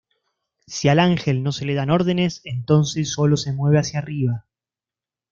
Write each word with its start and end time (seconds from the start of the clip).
Si 0.65 0.87
al 0.89 0.97
ángel 0.97 1.43
no 1.43 1.51
se 1.51 1.63
le 1.63 1.75
dan 1.75 1.91
órdenes, 1.91 2.41
entonces 2.43 3.11
sólo 3.13 3.37
se 3.37 3.53
mueve 3.53 3.77
hacia 3.77 3.99
arriba. 3.99 4.47